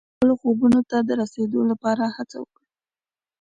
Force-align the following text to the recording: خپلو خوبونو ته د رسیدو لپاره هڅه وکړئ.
خپلو 0.13 0.33
خوبونو 0.41 0.79
ته 0.89 0.97
د 1.07 1.09
رسیدو 1.21 1.59
لپاره 1.71 2.03
هڅه 2.15 2.37
وکړئ. 2.41 2.67